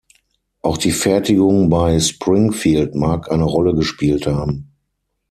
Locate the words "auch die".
0.63-0.93